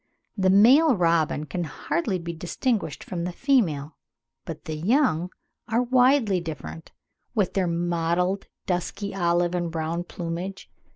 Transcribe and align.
The 0.35 0.49
male 0.49 0.95
robin 0.95 1.45
can 1.45 1.63
hardly 1.65 2.17
be 2.17 2.33
distinguished 2.33 3.03
from 3.03 3.23
the 3.23 3.31
female, 3.31 3.97
but 4.45 4.65
the 4.65 4.73
young 4.73 5.29
are 5.67 5.83
widely 5.83 6.39
different, 6.41 6.91
with 7.35 7.53
their 7.53 7.67
mottled 7.67 8.47
dusky 8.65 9.13
olive 9.13 9.53
and 9.53 9.69
brown 9.69 10.03
plumage. 10.05 10.71